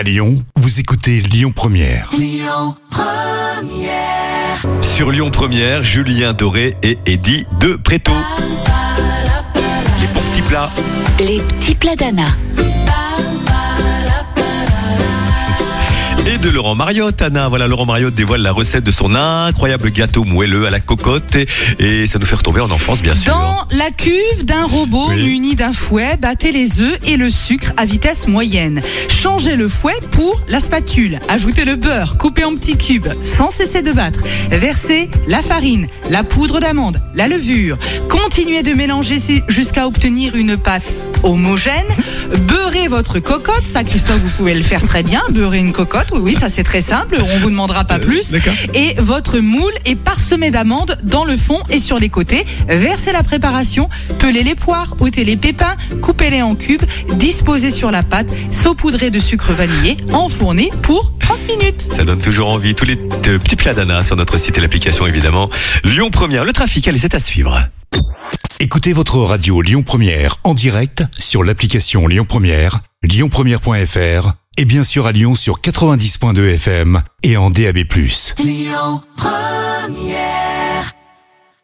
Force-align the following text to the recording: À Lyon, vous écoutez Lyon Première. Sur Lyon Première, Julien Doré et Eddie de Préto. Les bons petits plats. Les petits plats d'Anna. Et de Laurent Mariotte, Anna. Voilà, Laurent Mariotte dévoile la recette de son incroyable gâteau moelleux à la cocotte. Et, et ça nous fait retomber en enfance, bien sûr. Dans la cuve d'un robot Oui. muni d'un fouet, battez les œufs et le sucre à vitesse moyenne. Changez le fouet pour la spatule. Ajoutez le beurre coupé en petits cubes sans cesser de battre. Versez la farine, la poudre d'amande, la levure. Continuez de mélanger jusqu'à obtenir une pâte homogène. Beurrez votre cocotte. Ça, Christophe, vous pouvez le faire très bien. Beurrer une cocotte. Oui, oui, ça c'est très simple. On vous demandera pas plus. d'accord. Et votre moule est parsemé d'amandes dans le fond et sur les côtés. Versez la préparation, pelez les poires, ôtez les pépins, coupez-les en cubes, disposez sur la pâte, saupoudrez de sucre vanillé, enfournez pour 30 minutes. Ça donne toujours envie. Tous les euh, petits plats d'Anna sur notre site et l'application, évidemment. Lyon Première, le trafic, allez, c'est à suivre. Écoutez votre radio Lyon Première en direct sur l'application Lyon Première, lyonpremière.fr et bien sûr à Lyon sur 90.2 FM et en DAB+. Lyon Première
À 0.00 0.02
Lyon, 0.02 0.42
vous 0.56 0.80
écoutez 0.80 1.20
Lyon 1.20 1.52
Première. 1.54 2.10
Sur 4.80 5.10
Lyon 5.10 5.30
Première, 5.30 5.82
Julien 5.82 6.32
Doré 6.32 6.74
et 6.82 6.96
Eddie 7.04 7.44
de 7.60 7.74
Préto. 7.74 8.10
Les 10.00 10.06
bons 10.06 10.20
petits 10.30 10.40
plats. 10.40 10.70
Les 11.18 11.42
petits 11.42 11.74
plats 11.74 11.96
d'Anna. 11.96 12.28
Et 16.32 16.38
de 16.38 16.48
Laurent 16.48 16.76
Mariotte, 16.76 17.22
Anna. 17.22 17.48
Voilà, 17.48 17.66
Laurent 17.66 17.86
Mariotte 17.86 18.14
dévoile 18.14 18.42
la 18.42 18.52
recette 18.52 18.84
de 18.84 18.92
son 18.92 19.16
incroyable 19.16 19.90
gâteau 19.90 20.22
moelleux 20.22 20.64
à 20.66 20.70
la 20.70 20.78
cocotte. 20.78 21.34
Et, 21.34 21.46
et 21.80 22.06
ça 22.06 22.20
nous 22.20 22.26
fait 22.26 22.36
retomber 22.36 22.60
en 22.60 22.70
enfance, 22.70 23.02
bien 23.02 23.16
sûr. 23.16 23.32
Dans 23.32 23.66
la 23.76 23.90
cuve 23.90 24.44
d'un 24.44 24.64
robot 24.64 25.08
Oui. 25.10 25.24
muni 25.24 25.56
d'un 25.56 25.72
fouet, 25.72 26.16
battez 26.18 26.52
les 26.52 26.80
œufs 26.82 26.98
et 27.04 27.16
le 27.16 27.30
sucre 27.30 27.72
à 27.76 27.84
vitesse 27.84 28.28
moyenne. 28.28 28.80
Changez 29.08 29.56
le 29.56 29.68
fouet 29.68 29.98
pour 30.12 30.40
la 30.48 30.60
spatule. 30.60 31.18
Ajoutez 31.28 31.64
le 31.64 31.74
beurre 31.74 32.16
coupé 32.16 32.44
en 32.44 32.54
petits 32.54 32.76
cubes 32.76 33.08
sans 33.22 33.50
cesser 33.50 33.82
de 33.82 33.90
battre. 33.90 34.20
Versez 34.50 35.10
la 35.26 35.42
farine, 35.42 35.88
la 36.10 36.22
poudre 36.22 36.60
d'amande, 36.60 37.00
la 37.14 37.28
levure. 37.28 37.78
Continuez 38.08 38.62
de 38.62 38.72
mélanger 38.72 39.18
jusqu'à 39.48 39.86
obtenir 39.86 40.36
une 40.36 40.56
pâte 40.56 40.84
homogène. 41.22 41.86
Beurrez 42.42 42.88
votre 42.88 43.18
cocotte. 43.18 43.64
Ça, 43.64 43.84
Christophe, 43.84 44.18
vous 44.18 44.30
pouvez 44.36 44.54
le 44.54 44.62
faire 44.62 44.82
très 44.84 45.02
bien. 45.02 45.20
Beurrer 45.30 45.58
une 45.58 45.72
cocotte. 45.72 46.08
Oui, 46.12 46.20
oui, 46.22 46.34
ça 46.34 46.48
c'est 46.48 46.62
très 46.62 46.80
simple. 46.80 47.18
On 47.20 47.38
vous 47.38 47.50
demandera 47.50 47.84
pas 47.84 47.98
plus. 47.98 48.30
d'accord. 48.30 48.54
Et 48.74 48.94
votre 48.98 49.38
moule 49.38 49.72
est 49.84 49.96
parsemé 49.96 50.50
d'amandes 50.50 50.96
dans 51.02 51.24
le 51.24 51.36
fond 51.36 51.60
et 51.68 51.78
sur 51.78 51.98
les 51.98 52.08
côtés. 52.08 52.46
Versez 52.68 53.12
la 53.12 53.22
préparation, 53.22 53.88
pelez 54.18 54.42
les 54.42 54.54
poires, 54.54 54.96
ôtez 55.00 55.24
les 55.24 55.36
pépins, 55.36 55.76
coupez-les 56.00 56.42
en 56.42 56.54
cubes, 56.54 56.82
disposez 57.14 57.70
sur 57.70 57.90
la 57.90 58.02
pâte, 58.02 58.26
saupoudrez 58.52 59.10
de 59.10 59.18
sucre 59.18 59.52
vanillé, 59.52 59.98
enfournez 60.12 60.70
pour 60.82 61.12
30 61.30 61.46
minutes. 61.46 61.88
Ça 61.92 62.02
donne 62.02 62.20
toujours 62.20 62.48
envie. 62.48 62.74
Tous 62.74 62.84
les 62.84 62.96
euh, 62.96 63.38
petits 63.38 63.54
plats 63.54 63.72
d'Anna 63.72 64.02
sur 64.02 64.16
notre 64.16 64.36
site 64.36 64.58
et 64.58 64.60
l'application, 64.60 65.06
évidemment. 65.06 65.48
Lyon 65.84 66.10
Première, 66.10 66.44
le 66.44 66.52
trafic, 66.52 66.88
allez, 66.88 66.98
c'est 66.98 67.14
à 67.14 67.20
suivre. 67.20 67.68
Écoutez 68.58 68.92
votre 68.92 69.18
radio 69.18 69.62
Lyon 69.62 69.82
Première 69.82 70.38
en 70.42 70.54
direct 70.54 71.04
sur 71.18 71.44
l'application 71.44 72.08
Lyon 72.08 72.26
Première, 72.28 72.80
lyonpremière.fr 73.04 74.32
et 74.56 74.64
bien 74.64 74.82
sûr 74.82 75.06
à 75.06 75.12
Lyon 75.12 75.36
sur 75.36 75.60
90.2 75.60 76.54
FM 76.54 77.00
et 77.22 77.36
en 77.36 77.50
DAB+. 77.50 77.78
Lyon 78.38 79.00
Première 79.16 80.49